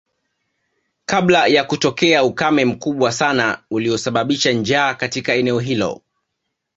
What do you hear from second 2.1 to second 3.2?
ukame mkubwa